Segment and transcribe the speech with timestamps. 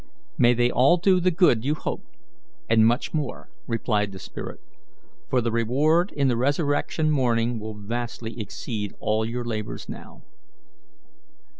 [0.35, 2.03] "May they do all the good you hope,
[2.67, 4.59] and much more!" replied the spirit,
[5.29, 10.23] "for the reward in the resurrection morning will vastly exceed all your labours now.